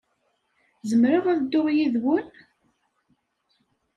Zemreɣ 0.89 1.25
ad 1.27 1.37
dduɣ 1.43 1.67
yid-wen? 1.75 2.27